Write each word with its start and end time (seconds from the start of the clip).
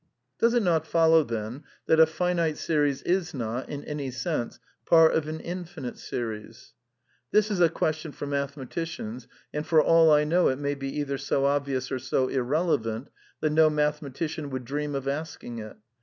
Does 0.39 0.55
it 0.55 0.63
not 0.63 0.87
follow, 0.87 1.23
then, 1.23 1.63
that 1.85 1.99
a 1.99 2.07
finite 2.07 2.57
series 2.57 3.03
is 3.03 3.35
not, 3.35 3.69
in*^ 3.69 3.83
any 3.85 4.09
sense, 4.09 4.57
part 4.83 5.13
of 5.13 5.27
an 5.27 5.39
infinite 5.39 5.99
series? 5.99 6.73
This 7.29 7.51
is 7.51 7.59
a 7.59 7.69
question 7.69 8.11
for 8.11 8.25
mathematicians, 8.25 9.27
and 9.53 9.63
for 9.63 9.79
all 9.79 10.11
I 10.11 10.23
know 10.23 10.47
it 10.47 10.57
may 10.57 10.73
be 10.73 10.89
either 11.01 11.19
so 11.19 11.45
obvious 11.45 11.91
or 11.91 11.99
so 11.99 12.29
irrelevant 12.29 13.09
that 13.41 13.51
no 13.51 13.69
mathematician 13.69 14.49
would 14.49 14.65
dream 14.65 14.95
of 14.95 15.07
asking 15.07 15.59
it. 15.59 15.77